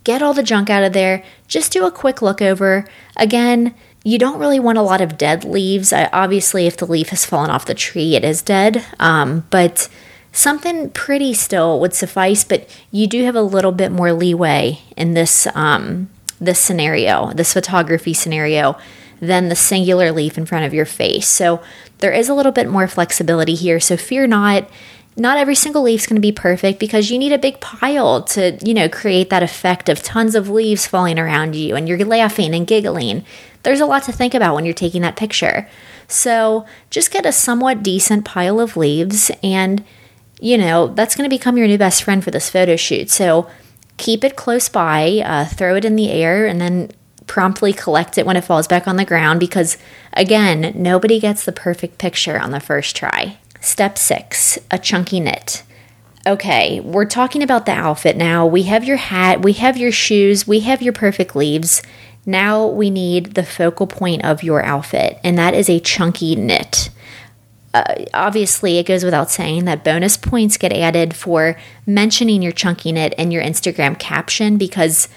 get 0.03 0.21
all 0.21 0.33
the 0.33 0.43
junk 0.43 0.69
out 0.69 0.83
of 0.83 0.93
there. 0.93 1.23
Just 1.47 1.73
do 1.73 1.85
a 1.85 1.91
quick 1.91 2.21
look 2.21 2.41
over. 2.41 2.85
Again, 3.17 3.73
you 4.03 4.17
don't 4.17 4.39
really 4.39 4.59
want 4.59 4.77
a 4.77 4.83
lot 4.83 5.01
of 5.01 5.17
dead 5.17 5.43
leaves. 5.43 5.91
obviously, 5.91 6.67
if 6.67 6.77
the 6.77 6.85
leaf 6.85 7.09
has 7.09 7.25
fallen 7.25 7.49
off 7.49 7.65
the 7.65 7.73
tree, 7.73 8.15
it 8.15 8.23
is 8.23 8.41
dead. 8.41 8.85
Um, 8.99 9.45
but 9.49 9.89
something 10.31 10.89
pretty 10.91 11.33
still 11.33 11.79
would 11.81 11.93
suffice. 11.93 12.43
But 12.43 12.69
you 12.91 13.07
do 13.07 13.25
have 13.25 13.35
a 13.35 13.41
little 13.41 13.73
bit 13.73 13.91
more 13.91 14.13
leeway 14.13 14.79
in 14.95 15.13
this 15.13 15.47
um, 15.55 16.09
this 16.39 16.59
scenario, 16.59 17.31
this 17.33 17.53
photography 17.53 18.13
scenario, 18.13 18.77
than 19.21 19.49
the 19.49 19.55
singular 19.55 20.11
leaf 20.11 20.37
in 20.37 20.45
front 20.45 20.65
of 20.65 20.73
your 20.73 20.85
face. 20.85 21.27
So 21.27 21.61
there 21.99 22.11
is 22.11 22.29
a 22.29 22.33
little 22.33 22.51
bit 22.51 22.69
more 22.69 22.87
flexibility 22.87 23.55
here. 23.55 23.79
So 23.79 23.97
fear 23.97 24.27
not. 24.27 24.69
Not 25.17 25.37
every 25.37 25.55
single 25.55 25.81
leaf 25.81 26.01
is 26.01 26.07
going 26.07 26.15
to 26.15 26.21
be 26.21 26.31
perfect 26.31 26.79
because 26.79 27.11
you 27.11 27.17
need 27.17 27.33
a 27.33 27.37
big 27.37 27.59
pile 27.59 28.23
to, 28.23 28.57
you 28.63 28.73
know, 28.73 28.87
create 28.87 29.29
that 29.29 29.43
effect 29.43 29.89
of 29.89 30.01
tons 30.01 30.33
of 30.33 30.49
leaves 30.49 30.87
falling 30.87 31.19
around 31.19 31.55
you 31.55 31.75
and 31.75 31.89
you're 31.89 32.05
laughing 32.05 32.55
and 32.55 32.65
giggling. 32.65 33.25
There's 33.63 33.81
a 33.81 33.85
lot 33.85 34.03
to 34.03 34.13
think 34.13 34.33
about 34.33 34.55
when 34.55 34.63
you're 34.63 34.73
taking 34.73 35.01
that 35.01 35.17
picture. 35.17 35.67
So 36.07 36.65
just 36.89 37.11
get 37.11 37.25
a 37.25 37.33
somewhat 37.33 37.83
decent 37.83 38.23
pile 38.23 38.61
of 38.61 38.77
leaves 38.77 39.29
and 39.43 39.83
you 40.39 40.57
know, 40.57 40.87
that's 40.87 41.15
going 41.15 41.29
to 41.29 41.35
become 41.35 41.57
your 41.57 41.67
new 41.67 41.77
best 41.77 42.03
friend 42.03 42.23
for 42.23 42.31
this 42.31 42.49
photo 42.49 42.75
shoot. 42.75 43.09
So 43.09 43.49
keep 43.99 44.23
it 44.23 44.35
close 44.35 44.69
by, 44.69 45.21
uh, 45.23 45.45
throw 45.45 45.75
it 45.75 45.85
in 45.85 45.95
the 45.95 46.09
air, 46.09 46.47
and 46.47 46.59
then 46.59 46.91
promptly 47.27 47.71
collect 47.71 48.17
it 48.17 48.25
when 48.25 48.35
it 48.35 48.43
falls 48.43 48.67
back 48.67 48.87
on 48.87 48.95
the 48.95 49.05
ground 49.05 49.39
because, 49.39 49.77
again, 50.13 50.73
nobody 50.75 51.19
gets 51.19 51.45
the 51.45 51.51
perfect 51.51 51.99
picture 51.99 52.39
on 52.39 52.49
the 52.49 52.59
first 52.59 52.95
try. 52.95 53.37
Step 53.61 53.97
six 53.97 54.57
a 54.71 54.79
chunky 54.79 55.19
knit. 55.19 55.61
Okay, 56.25 56.79
we're 56.79 57.05
talking 57.05 57.43
about 57.43 57.65
the 57.65 57.71
outfit 57.71 58.17
now. 58.17 58.45
We 58.45 58.63
have 58.63 58.83
your 58.83 58.97
hat, 58.97 59.41
we 59.41 59.53
have 59.53 59.77
your 59.77 59.91
shoes, 59.91 60.47
we 60.47 60.61
have 60.61 60.81
your 60.81 60.93
perfect 60.93 61.35
leaves. 61.35 61.81
Now 62.25 62.67
we 62.67 62.89
need 62.89 63.35
the 63.35 63.43
focal 63.43 63.87
point 63.87 64.25
of 64.25 64.43
your 64.43 64.63
outfit, 64.63 65.19
and 65.23 65.37
that 65.37 65.53
is 65.53 65.69
a 65.69 65.79
chunky 65.79 66.35
knit 66.35 66.89
uh, 67.73 68.05
obviously, 68.13 68.77
it 68.77 68.87
goes 68.87 69.03
without 69.03 69.29
saying 69.29 69.65
that 69.65 69.83
bonus 69.83 70.17
points 70.17 70.57
get 70.57 70.73
added 70.73 71.15
for 71.15 71.55
mentioning 71.85 72.41
your 72.41 72.51
chunky 72.51 72.91
knit 72.91 73.13
in 73.13 73.31
your 73.31 73.43
Instagram 73.43 73.97
caption 73.99 74.57
because, 74.57 75.07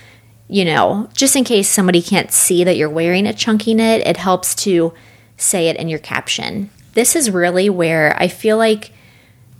you 0.49 0.64
know, 0.64 1.09
just 1.14 1.35
in 1.35 1.44
case 1.44 1.68
somebody 1.68 2.02
can't 2.02 2.30
see 2.30 2.62
that 2.64 2.76
you're 2.76 2.90
wearing 2.90 3.26
a 3.26 3.32
chunky 3.32 3.73
knit, 3.73 4.06
it 4.06 4.18
helps 4.18 4.54
to 4.54 4.92
say 5.38 5.68
it 5.68 5.76
in 5.76 5.88
your 5.88 5.99
caption. 5.99 6.68
This 6.92 7.16
is 7.16 7.30
really 7.30 7.71
where 7.71 8.14
I 8.21 8.28
feel 8.28 8.59
like 8.59 8.92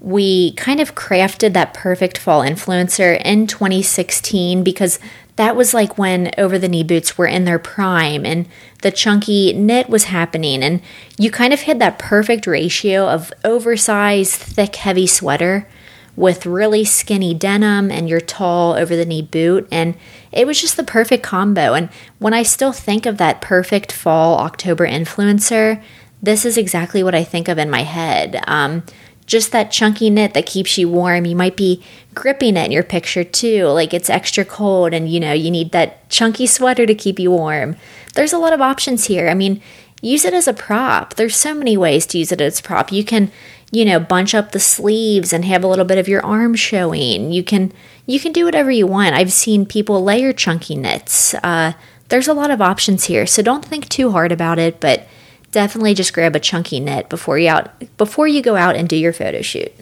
we 0.01 0.53
kind 0.55 0.81
of 0.81 0.95
crafted 0.95 1.53
that 1.55 1.73
perfect 1.73 2.19
fall 2.19 2.43
influencer 2.43 3.21
in 3.25 3.47
2016 3.47 4.65
because 4.65 4.99
that 5.37 5.57
was 5.57 5.73
like 5.73 5.97
when 5.97 6.31
over 6.37 6.59
the 6.59 6.69
knee 6.69 6.85
boots 6.85 7.17
were 7.17 7.27
in 7.27 7.45
their 7.45 7.59
prime 7.59 8.27
and 8.27 8.47
the 8.83 8.91
chunky 8.91 9.53
knit 9.53 9.89
was 9.89 10.05
happening. 10.05 10.63
And 10.63 10.83
you 11.19 11.31
kind 11.31 11.53
of 11.53 11.63
had 11.63 11.79
that 11.79 11.99
perfect 11.99 12.47
ratio 12.47 13.09
of 13.09 13.33
oversized, 13.45 14.35
thick, 14.35 14.77
heavy 14.77 15.07
sweater 15.07 15.67
with 16.15 16.45
really 16.45 16.85
skinny 16.85 17.33
denim 17.33 17.91
and 17.91 18.09
your 18.09 18.21
tall 18.21 18.75
over 18.75 18.95
the 18.95 19.07
knee 19.07 19.23
boot. 19.23 19.67
And 19.73 19.95
it 20.31 20.47
was 20.47 20.61
just 20.61 20.77
the 20.77 20.85
perfect 20.85 21.23
combo. 21.23 21.73
And 21.73 21.89
when 22.19 22.35
I 22.35 22.43
still 22.43 22.73
think 22.73 23.07
of 23.07 23.17
that 23.17 23.41
perfect 23.41 23.91
fall 23.91 24.39
October 24.39 24.87
influencer, 24.87 25.83
this 26.23 26.45
is 26.45 26.59
exactly 26.59 27.03
what 27.03 27.15
I 27.15 27.25
think 27.25 27.49
of 27.49 27.59
in 27.59 27.71
my 27.71 27.83
head. 27.83 28.43
Um, 28.47 28.85
just 29.27 29.53
that 29.53 29.71
chunky 29.71 30.11
knit 30.11 30.35
that 30.35 30.47
keeps 30.47 30.77
you 30.77 30.89
warm. 30.89 31.25
You 31.25 31.37
might 31.37 31.57
be 31.57 31.83
gripping 32.15 32.57
it 32.57 32.67
in 32.67 32.73
your 32.73 32.83
picture 32.83 33.25
too, 33.25 33.67
like 33.67 33.95
it's 33.95 34.11
extra 34.11 34.45
cold 34.45 34.93
and 34.93 35.11
you 35.11 35.21
know, 35.21 35.33
you 35.33 35.51
need 35.51 35.73
that 35.73 36.09
chunky 36.11 36.47
sweater 36.47 36.87
to 36.87 36.95
keep 36.95 37.19
you 37.19 37.31
warm. 37.31 37.77
There's 38.15 38.33
a 38.33 38.39
lot 38.39 38.53
of 38.53 38.61
options 38.61 39.07
here. 39.07 39.29
I 39.29 39.35
mean, 39.35 39.63
use 40.01 40.25
it 40.25 40.35
as 40.35 40.49
a 40.49 40.53
prop. 40.53 41.15
There's 41.15 41.37
so 41.37 41.55
many 41.55 41.77
ways 41.77 42.05
to 42.07 42.19
use 42.19 42.33
it 42.33 42.41
as 42.41 42.61
a 42.61 42.63
prop. 42.63 42.93
You 42.93 43.05
can, 43.05 43.31
you 43.71 43.85
know, 43.85 44.01
bunch 44.01 44.35
up 44.35 44.53
the 44.53 44.61
sleeves 44.61 45.33
and 45.33 45.45
have 45.45 45.65
a 45.65 45.69
little 45.69 45.85
bit 45.85 45.99
of 45.99 46.09
your 46.09 46.25
arm 46.25 46.55
showing. 46.55 47.33
You 47.33 47.43
can 47.43 47.73
you 48.05 48.19
can 48.19 48.33
do 48.33 48.45
whatever 48.45 48.71
you 48.71 48.87
want. 48.87 49.15
I've 49.15 49.33
seen 49.33 49.65
people 49.65 50.03
layer 50.03 50.33
chunky 50.33 50.77
knits. 50.77 51.35
Uh, 51.35 51.73
there's 52.09 52.29
a 52.29 52.35
lot 52.35 52.51
of 52.51 52.61
options 52.61 53.05
here, 53.05 53.27
so 53.27 53.43
don't 53.43 53.65
think 53.65 53.89
too 53.89 54.11
hard 54.11 54.33
about 54.33 54.59
it, 54.59 54.81
but 54.81 55.07
definitely 55.53 55.95
just 55.95 56.13
grab 56.13 56.35
a 56.35 56.41
chunky 56.41 56.81
knit 56.81 57.09
before 57.09 57.39
you 57.39 57.49
out 57.49 57.97
before 57.97 58.27
you 58.27 58.43
go 58.43 58.57
out 58.57 58.75
and 58.75 58.89
do 58.89 58.97
your 58.97 59.13
photo 59.13 59.43
shoot. 59.43 59.73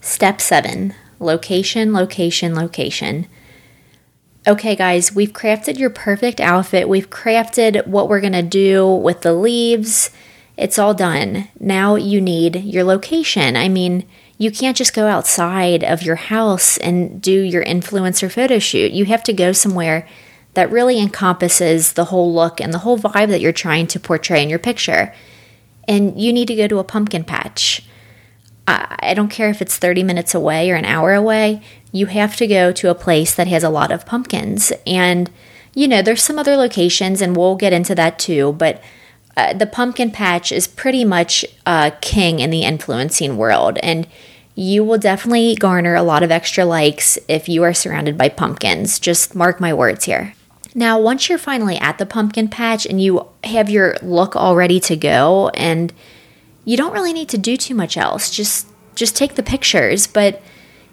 Step 0.00 0.40
7. 0.40 0.94
Location, 1.18 1.92
location, 1.92 2.54
location. 2.54 3.26
Okay, 4.46 4.74
guys, 4.74 5.14
we've 5.14 5.32
crafted 5.32 5.78
your 5.78 5.90
perfect 5.90 6.40
outfit. 6.40 6.88
We've 6.88 7.08
crafted 7.08 7.86
what 7.86 8.08
we're 8.08 8.20
going 8.20 8.32
to 8.32 8.42
do 8.42 8.92
with 8.92 9.20
the 9.20 9.32
leaves. 9.32 10.10
It's 10.56 10.80
all 10.80 10.94
done. 10.94 11.48
Now 11.60 11.94
you 11.94 12.20
need 12.20 12.56
your 12.56 12.82
location. 12.82 13.56
I 13.56 13.68
mean, 13.68 14.04
you 14.38 14.50
can't 14.50 14.76
just 14.76 14.94
go 14.94 15.06
outside 15.06 15.84
of 15.84 16.02
your 16.02 16.16
house 16.16 16.76
and 16.78 17.22
do 17.22 17.40
your 17.40 17.64
influencer 17.64 18.30
photo 18.30 18.58
shoot. 18.58 18.90
You 18.90 19.04
have 19.04 19.22
to 19.24 19.32
go 19.32 19.52
somewhere 19.52 20.08
that 20.54 20.70
really 20.70 20.98
encompasses 20.98 21.94
the 21.94 22.06
whole 22.06 22.32
look 22.32 22.60
and 22.60 22.72
the 22.72 22.78
whole 22.78 22.98
vibe 22.98 23.28
that 23.28 23.40
you're 23.40 23.52
trying 23.52 23.86
to 23.88 24.00
portray 24.00 24.42
in 24.42 24.50
your 24.50 24.58
picture. 24.58 25.14
And 25.88 26.20
you 26.20 26.32
need 26.32 26.48
to 26.48 26.54
go 26.54 26.68
to 26.68 26.78
a 26.78 26.84
pumpkin 26.84 27.24
patch. 27.24 27.82
I 28.66 29.14
don't 29.14 29.30
care 29.30 29.50
if 29.50 29.60
it's 29.60 29.76
30 29.76 30.04
minutes 30.04 30.34
away 30.34 30.70
or 30.70 30.76
an 30.76 30.84
hour 30.84 31.12
away, 31.12 31.62
you 31.90 32.06
have 32.06 32.36
to 32.36 32.46
go 32.46 32.72
to 32.72 32.90
a 32.90 32.94
place 32.94 33.34
that 33.34 33.48
has 33.48 33.64
a 33.64 33.70
lot 33.70 33.90
of 33.90 34.06
pumpkins. 34.06 34.72
And, 34.86 35.30
you 35.74 35.88
know, 35.88 36.00
there's 36.00 36.22
some 36.22 36.38
other 36.38 36.56
locations, 36.56 37.20
and 37.20 37.36
we'll 37.36 37.56
get 37.56 37.72
into 37.72 37.94
that 37.96 38.18
too, 38.18 38.52
but 38.52 38.80
uh, 39.36 39.52
the 39.54 39.66
pumpkin 39.66 40.10
patch 40.10 40.52
is 40.52 40.68
pretty 40.68 41.04
much 41.04 41.44
uh, 41.66 41.90
king 42.00 42.38
in 42.38 42.50
the 42.50 42.62
influencing 42.62 43.36
world. 43.36 43.78
And 43.82 44.06
you 44.54 44.84
will 44.84 44.98
definitely 44.98 45.54
garner 45.54 45.94
a 45.94 46.02
lot 46.02 46.22
of 46.22 46.30
extra 46.30 46.64
likes 46.64 47.18
if 47.28 47.48
you 47.48 47.62
are 47.62 47.74
surrounded 47.74 48.16
by 48.16 48.28
pumpkins. 48.28 48.98
Just 48.98 49.34
mark 49.34 49.60
my 49.60 49.72
words 49.72 50.04
here. 50.04 50.34
Now, 50.74 50.98
once 50.98 51.28
you're 51.28 51.38
finally 51.38 51.76
at 51.76 51.98
the 51.98 52.06
pumpkin 52.06 52.48
patch 52.48 52.86
and 52.86 53.00
you 53.00 53.26
have 53.44 53.68
your 53.68 53.96
look 54.02 54.34
all 54.34 54.56
ready 54.56 54.80
to 54.80 54.96
go 54.96 55.50
and 55.50 55.92
you 56.64 56.76
don't 56.76 56.92
really 56.92 57.12
need 57.12 57.28
to 57.30 57.38
do 57.38 57.56
too 57.56 57.74
much 57.74 57.96
else. 57.96 58.30
Just 58.30 58.68
just 58.94 59.16
take 59.16 59.34
the 59.34 59.42
pictures, 59.42 60.06
but 60.06 60.42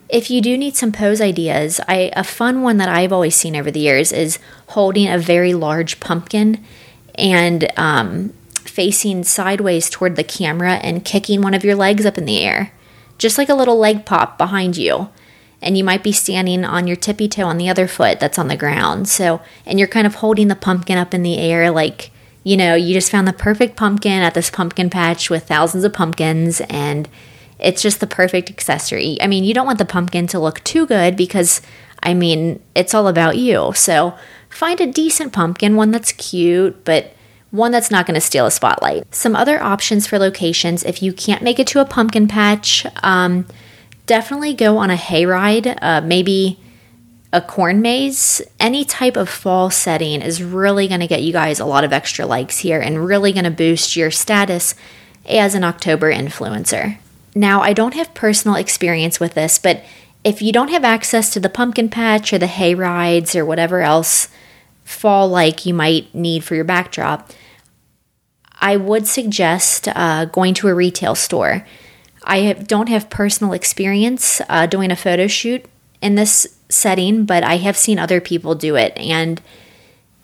if 0.08 0.32
you 0.32 0.42
do 0.42 0.58
need 0.58 0.76
some 0.76 0.92
pose 0.92 1.22
ideas, 1.22 1.80
I 1.88 2.12
a 2.16 2.24
fun 2.24 2.62
one 2.62 2.78
that 2.78 2.90
I've 2.90 3.14
always 3.14 3.36
seen 3.36 3.56
over 3.56 3.70
the 3.70 3.80
years 3.80 4.12
is 4.12 4.40
holding 4.68 5.08
a 5.08 5.18
very 5.18 5.54
large 5.54 6.00
pumpkin 6.00 6.64
and 7.16 7.72
um, 7.78 8.34
facing 8.64 9.24
sideways 9.24 9.90
toward 9.90 10.16
the 10.16 10.24
camera 10.24 10.76
and 10.76 11.06
kicking 11.06 11.42
one 11.42 11.54
of 11.54 11.64
your 11.64 11.76
legs 11.76 12.06
up 12.06 12.18
in 12.18 12.26
the 12.26 12.40
air, 12.40 12.72
just 13.18 13.38
like 13.38 13.50
a 13.50 13.56
little 13.56 13.78
leg 13.78 14.06
pop 14.06 14.38
behind 14.38 14.78
you 14.78 15.10
and 15.62 15.78
you 15.78 15.84
might 15.84 16.04
be 16.04 16.12
standing 16.12 16.64
on 16.64 16.88
your 16.88 16.96
tippy 16.96 17.28
toe 17.28 17.46
on 17.46 17.58
the 17.58 17.70
other 17.70 17.88
foot 17.88 18.20
that's 18.20 18.40
on 18.40 18.48
the 18.48 18.56
ground. 18.56 19.08
So, 19.08 19.42
and 19.66 19.78
you're 19.78 19.88
kind 19.88 20.08
of 20.08 20.16
holding 20.16 20.48
the 20.48 20.56
pumpkin 20.56 20.98
up 20.98 21.14
in 21.14 21.24
the 21.24 21.38
air 21.38 21.70
like, 21.72 22.12
you 22.44 22.56
know, 22.56 22.76
you 22.76 22.94
just 22.94 23.12
found 23.12 23.28
the 23.28 23.34
perfect 23.34 23.76
pumpkin 23.76 24.22
at 24.22 24.34
this 24.34 24.50
pumpkin 24.50 24.90
patch 24.90 25.30
with 25.30 25.48
thousands 25.48 25.84
of 25.84 25.94
pumpkins 25.94 26.62
and 26.62 27.10
it's 27.60 27.82
just 27.82 28.00
the 28.00 28.08
perfect 28.08 28.50
accessory. 28.50 29.18
I 29.22 29.28
mean, 29.28 29.44
you 29.44 29.54
don't 29.54 29.66
want 29.66 29.80
the 29.80 29.86
pumpkin 29.86 30.28
to 30.28 30.40
look 30.40 30.64
too 30.64 30.86
good 30.86 31.18
because 31.18 31.62
I 32.02 32.14
mean, 32.14 32.62
it's 32.76 32.94
all 32.94 33.08
about 33.08 33.38
you. 33.38 33.74
So, 33.76 34.18
find 34.50 34.80
a 34.80 34.88
decent 34.88 35.34
pumpkin, 35.34 35.76
one 35.76 35.92
that's 35.92 36.14
cute, 36.14 36.86
but 36.86 37.14
one 37.52 37.72
that's 37.72 37.92
not 37.92 38.06
going 38.06 38.16
to 38.16 38.22
steal 38.22 38.46
a 38.46 38.52
spotlight. 38.52 39.14
Some 39.14 39.36
other 39.36 39.62
options 39.62 40.08
for 40.08 40.20
locations 40.20 40.84
if 40.84 41.02
you 41.02 41.12
can't 41.12 41.42
make 41.42 41.60
it 41.60 41.68
to 41.68 41.82
a 41.82 41.86
pumpkin 41.86 42.28
patch, 42.28 42.86
um, 43.04 43.46
definitely 44.10 44.56
go 44.56 44.80
on 44.80 44.90
a 44.90 44.96
hayride, 44.96 45.78
uh, 45.84 46.02
maybe 46.02 46.60
a 47.32 47.40
corn 47.40 47.80
maze. 47.80 48.42
Any 48.60 48.84
type 48.84 49.16
of 49.16 49.30
fall 49.30 49.70
setting 49.70 50.24
is 50.24 50.42
really 50.42 50.88
going 50.88 51.00
to 51.00 51.08
get 51.08 51.22
you 51.22 51.32
guys 51.32 51.60
a 51.60 51.66
lot 51.66 51.84
of 51.84 51.94
extra 51.94 52.26
likes 52.26 52.58
here 52.58 52.82
and 52.82 53.06
really 53.06 53.32
going 53.32 53.44
to 53.44 53.52
boost 53.52 53.96
your 53.96 54.10
status 54.10 54.74
as 55.28 55.54
an 55.54 55.64
October 55.64 56.12
influencer. 56.12 56.98
Now, 57.36 57.62
I 57.62 57.74
don't 57.74 57.94
have 57.94 58.16
personal 58.16 58.58
experience 58.58 59.20
with 59.20 59.36
this, 59.36 59.60
but 59.60 59.84
if 60.24 60.42
you 60.42 60.52
don't 60.52 60.72
have 60.72 60.84
access 60.84 61.32
to 61.34 61.40
the 61.40 61.48
pumpkin 61.48 61.88
patch 61.88 62.34
or 62.34 62.40
the 62.40 62.48
hay 62.48 62.74
rides 62.74 63.36
or 63.36 63.46
whatever 63.46 63.82
else 63.82 64.28
fall 64.84 65.30
like 65.30 65.68
you 65.68 65.74
might 65.76 66.14
need 66.16 66.44
for 66.44 66.56
your 66.56 66.64
backdrop, 66.64 67.32
I 68.60 68.76
would 68.76 69.06
suggest 69.06 69.88
uh, 69.88 70.26
going 70.26 70.56
to 70.56 70.68
a 70.68 70.74
retail 70.74 71.14
store. 71.14 71.64
I 72.30 72.54
don't 72.54 72.90
have 72.90 73.10
personal 73.10 73.54
experience 73.54 74.40
uh, 74.48 74.68
doing 74.68 74.92
a 74.92 74.96
photo 74.96 75.26
shoot 75.26 75.66
in 76.00 76.14
this 76.14 76.60
setting, 76.70 77.26
but 77.26 77.44
I 77.44 77.58
have 77.58 77.76
seen 77.76 77.98
other 77.98 78.22
people 78.22 78.54
do 78.54 78.76
it. 78.76 78.96
And 78.98 79.42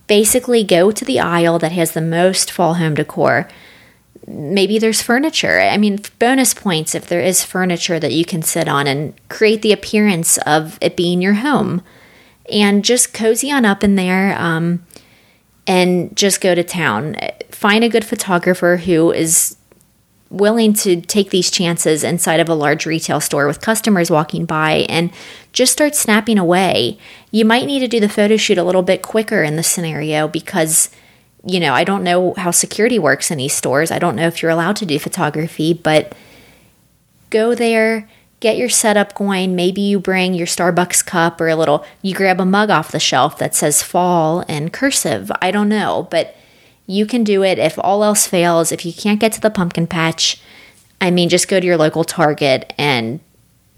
basically, 0.05 0.63
go 0.63 0.91
to 0.91 1.03
the 1.03 1.19
aisle 1.19 1.57
that 1.59 1.71
has 1.71 1.93
the 1.93 2.01
most 2.01 2.51
fall 2.51 2.75
home 2.75 2.93
decor. 2.93 3.49
Maybe 4.27 4.77
there's 4.77 5.01
furniture. 5.01 5.59
I 5.59 5.77
mean, 5.77 5.99
bonus 6.19 6.53
points 6.53 6.93
if 6.93 7.07
there 7.07 7.21
is 7.21 7.43
furniture 7.43 7.99
that 7.99 8.13
you 8.13 8.23
can 8.23 8.43
sit 8.43 8.67
on 8.67 8.85
and 8.85 9.19
create 9.27 9.63
the 9.63 9.73
appearance 9.73 10.37
of 10.39 10.77
it 10.81 10.95
being 10.95 11.23
your 11.23 11.33
home. 11.33 11.81
And 12.51 12.85
just 12.85 13.15
cozy 13.15 13.51
on 13.51 13.65
up 13.65 13.83
in 13.83 13.95
there 13.95 14.39
um, 14.39 14.85
and 15.65 16.15
just 16.15 16.39
go 16.39 16.53
to 16.53 16.63
town. 16.63 17.15
Find 17.49 17.83
a 17.83 17.89
good 17.89 18.05
photographer 18.05 18.77
who 18.77 19.11
is 19.11 19.57
willing 20.29 20.73
to 20.73 21.01
take 21.01 21.29
these 21.29 21.51
chances 21.51 22.03
inside 22.03 22.39
of 22.39 22.49
a 22.49 22.55
large 22.55 22.85
retail 22.85 23.21
store 23.21 23.47
with 23.47 23.61
customers 23.61 24.09
walking 24.09 24.45
by 24.45 24.85
and 24.89 25.11
just 25.53 25.71
start 25.71 25.95
snapping 25.95 26.37
away. 26.37 26.97
You 27.31 27.45
might 27.45 27.65
need 27.65 27.79
to 27.79 27.87
do 27.87 27.99
the 27.99 28.09
photo 28.09 28.35
shoot 28.37 28.57
a 28.57 28.63
little 28.63 28.81
bit 28.81 29.01
quicker 29.01 29.43
in 29.43 29.55
this 29.55 29.67
scenario 29.67 30.27
because 30.27 30.89
you 31.45 31.59
know, 31.59 31.73
I 31.73 31.83
don't 31.83 32.03
know 32.03 32.33
how 32.37 32.49
security 32.49 32.97
works 32.97 33.29
in 33.29 33.37
these 33.37 33.53
stores. 33.53 33.91
I 33.91 33.99
don't 33.99 34.15
know 34.15 34.27
if 34.27 34.41
you're 34.41 34.51
allowed 34.51 34.77
to 34.77 34.85
do 34.85 34.97
photography, 34.97 35.73
but 35.73 36.15
go 37.29 37.53
there, 37.53 38.09
get 38.39 38.57
your 38.57 38.69
setup 38.69 39.13
going. 39.13 39.55
Maybe 39.55 39.81
you 39.81 39.99
bring 39.99 40.33
your 40.33 40.47
Starbucks 40.47 41.05
cup 41.05 41.39
or 41.39 41.47
a 41.47 41.55
little, 41.55 41.85
you 42.01 42.15
grab 42.15 42.39
a 42.39 42.45
mug 42.45 42.71
off 42.71 42.91
the 42.91 42.99
shelf 42.99 43.37
that 43.37 43.53
says 43.53 43.83
fall 43.83 44.41
in 44.41 44.71
cursive. 44.71 45.31
I 45.39 45.51
don't 45.51 45.69
know, 45.69 46.07
but 46.09 46.35
you 46.87 47.05
can 47.05 47.23
do 47.23 47.43
it 47.43 47.59
if 47.59 47.77
all 47.79 48.03
else 48.03 48.27
fails. 48.27 48.71
If 48.71 48.85
you 48.85 48.93
can't 48.93 49.19
get 49.19 49.31
to 49.33 49.41
the 49.41 49.49
pumpkin 49.49 49.87
patch, 49.87 50.41
I 51.01 51.11
mean, 51.11 51.29
just 51.29 51.47
go 51.47 51.59
to 51.59 51.65
your 51.65 51.77
local 51.77 52.03
Target 52.03 52.73
and 52.77 53.19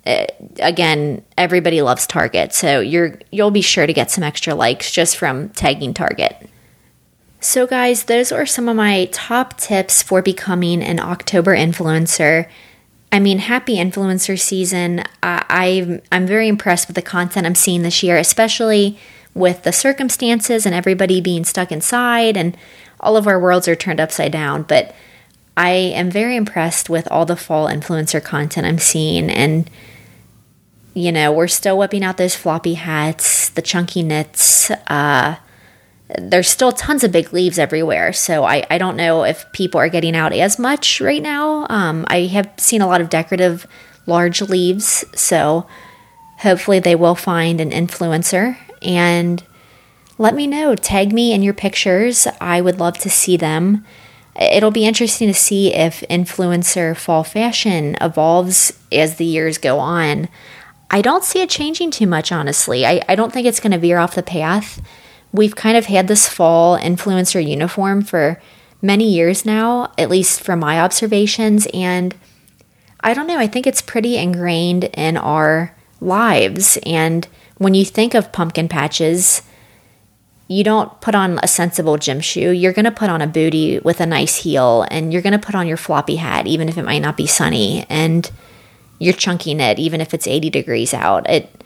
uh, 0.06 0.26
again, 0.60 1.22
everybody 1.38 1.82
loves 1.82 2.08
Target, 2.08 2.54
so 2.54 2.80
you're 2.80 3.20
you'll 3.30 3.52
be 3.52 3.62
sure 3.62 3.86
to 3.86 3.92
get 3.92 4.10
some 4.10 4.24
extra 4.24 4.56
likes 4.56 4.90
just 4.90 5.18
from 5.18 5.50
tagging 5.50 5.94
Target. 5.94 6.50
So, 7.42 7.68
guys, 7.68 8.06
those 8.06 8.32
are 8.32 8.46
some 8.46 8.70
of 8.70 8.76
my 8.76 9.10
top 9.12 9.58
tips 9.58 10.02
for 10.02 10.22
becoming 10.22 10.82
an 10.82 11.00
October 11.00 11.56
influencer. 11.56 12.50
I 13.12 13.20
mean, 13.20 13.40
happy 13.40 13.76
influencer 13.76 14.40
season. 14.40 15.04
I, 15.24 16.02
I'm 16.12 16.26
very 16.26 16.48
impressed 16.48 16.88
with 16.88 16.96
the 16.96 17.02
content 17.02 17.46
I'm 17.46 17.56
seeing 17.56 17.84
this 17.84 18.02
year, 18.02 18.18
especially 18.18 18.98
with 19.34 19.64
the 19.64 19.72
circumstances 19.72 20.66
and 20.66 20.74
everybody 20.74 21.22
being 21.22 21.46
stuck 21.46 21.72
inside 21.72 22.36
and 22.36 22.58
all 23.00 23.18
of 23.18 23.28
our 23.28 23.40
worlds 23.40 23.68
are 23.68 23.76
turned 23.76 24.00
upside 24.00 24.32
down. 24.32 24.64
But 24.64 24.96
I 25.56 25.70
am 25.70 26.12
very 26.12 26.36
impressed 26.36 26.90
with 26.90 27.08
all 27.12 27.26
the 27.26 27.36
fall 27.36 27.68
influencer 27.68 28.24
content 28.24 28.68
I'm 28.68 28.78
seeing. 28.78 29.30
And, 29.30 29.70
you 30.94 31.12
know, 31.12 31.32
we're 31.32 31.48
still 31.48 31.78
whipping 31.78 32.04
out 32.04 32.18
those 32.18 32.36
floppy 32.36 32.76
hats, 32.76 33.50
the 33.50 33.62
chunky 33.62 34.04
knits, 34.04 34.72
uh, 34.88 35.38
there's 36.18 36.48
still 36.48 36.72
tons 36.72 37.04
of 37.04 37.12
big 37.12 37.34
leaves 37.34 37.60
everywhere. 37.60 38.14
So 38.14 38.44
I, 38.44 38.66
I 38.70 38.78
don't 38.78 38.96
know 38.96 39.24
if 39.24 39.52
people 39.52 39.80
are 39.80 39.90
getting 39.90 40.16
out 40.16 40.34
as 40.34 40.58
much 40.58 41.02
right 41.02 41.22
now. 41.22 41.68
Um, 41.70 42.06
I 42.08 42.22
have 42.28 42.50
seen 42.58 42.82
a 42.82 42.88
lot 42.88 43.02
of 43.02 43.10
decorative 43.10 43.68
large 44.06 44.42
leaves. 44.42 45.04
So 45.16 45.68
hopefully 46.40 46.80
they 46.80 46.96
will 46.96 47.16
find 47.16 47.60
an 47.60 47.72
influencer 47.72 48.58
and 48.82 49.44
let 50.18 50.36
me 50.36 50.48
know. 50.48 50.76
Tag 50.76 51.14
me 51.14 51.34
in 51.34 51.44
your 51.44 51.54
pictures. 51.54 52.28
I 52.42 52.62
would 52.62 52.80
love 52.80 52.98
to 53.00 53.10
see 53.10 53.38
them. 53.38 53.86
It'll 54.40 54.72
be 54.72 54.86
interesting 54.86 55.28
to 55.28 55.34
see 55.34 55.74
if 55.74 56.02
influencer 56.10 56.96
fall 56.96 57.24
fashion 57.24 57.96
evolves 58.00 58.78
as 58.92 59.16
the 59.16 59.26
years 59.26 59.58
go 59.58 59.80
on. 59.80 60.30
I 60.90 61.02
don't 61.02 61.24
see 61.24 61.42
it 61.42 61.50
changing 61.50 61.92
too 61.92 62.08
much, 62.08 62.32
honestly. 62.32 62.86
I, 62.86 63.02
I 63.10 63.16
don't 63.16 63.34
think 63.34 63.48
it's 63.48 63.60
going 63.60 63.72
to 63.72 63.78
veer 63.78 63.98
off 63.98 64.16
the 64.16 64.24
path 64.24 64.82
we've 65.32 65.56
kind 65.56 65.78
of 65.78 65.86
had 65.86 66.08
this 66.08 66.28
fall 66.28 66.78
influencer 66.78 67.46
uniform 67.46 68.02
for 68.02 68.42
many 68.82 69.10
years 69.10 69.46
now, 69.46 69.92
at 69.98 70.10
least 70.10 70.42
from 70.42 70.60
my 70.60 70.80
observations. 70.80 71.68
And 71.74 72.16
I 73.02 73.14
don't 73.14 73.28
know, 73.28 73.40
I 73.40 73.48
think 73.48 73.68
it's 73.68 73.82
pretty 73.82 74.18
ingrained 74.18 74.86
in 74.86 75.18
our 75.18 75.76
lives. 76.00 76.78
And 76.86 77.28
when 77.58 77.74
you 77.74 77.86
think 77.86 78.14
of 78.14 78.32
pumpkin 78.32 78.68
patches, 78.68 79.42
you 80.48 80.64
don't 80.64 81.00
put 81.02 81.16
on 81.16 81.40
a 81.44 81.48
sensible 81.48 81.98
gym 81.98 82.22
shoe. 82.22 82.52
You're 82.52 82.74
going 82.74 82.86
to 82.86 82.92
put 82.92 83.10
on 83.10 83.22
a 83.22 83.28
booty 83.28 83.80
with 83.80 84.00
a 84.00 84.06
nice 84.06 84.38
heel 84.38 84.86
and 84.90 85.12
you're 85.12 85.22
going 85.22 85.38
to 85.38 85.46
put 85.46 85.56
on 85.56 85.68
your 85.68 85.78
floppy 85.78 86.16
hat, 86.16 86.48
even 86.48 86.70
if 86.70 86.78
it 86.78 86.84
might 86.84 87.02
not 87.02 87.18
be 87.18 87.28
sunny. 87.28 87.86
And 87.90 88.30
you're 89.00 89.14
chunky 89.14 89.54
knit, 89.54 89.80
even 89.80 90.02
if 90.02 90.14
it's 90.14 90.28
80 90.28 90.50
degrees 90.50 90.94
out. 90.94 91.30
It, 91.30 91.64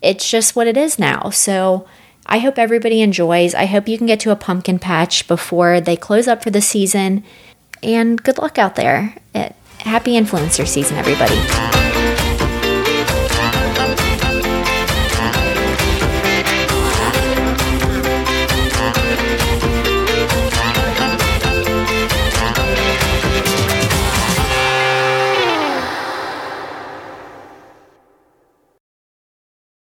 it's 0.00 0.30
just 0.30 0.56
what 0.56 0.66
it 0.66 0.76
is 0.76 0.98
now. 0.98 1.30
So, 1.30 1.86
I 2.26 2.38
hope 2.38 2.58
everybody 2.58 3.02
enjoys. 3.02 3.54
I 3.54 3.66
hope 3.66 3.86
you 3.86 3.98
can 3.98 4.06
get 4.06 4.20
to 4.20 4.30
a 4.30 4.36
pumpkin 4.36 4.78
patch 4.78 5.28
before 5.28 5.80
they 5.80 5.94
close 5.94 6.26
up 6.26 6.42
for 6.42 6.50
the 6.50 6.62
season. 6.62 7.22
And 7.82 8.22
good 8.22 8.38
luck 8.38 8.56
out 8.56 8.76
there. 8.76 9.14
Happy 9.80 10.14
influencer 10.14 10.66
season, 10.66 10.96
everybody. 10.96 11.73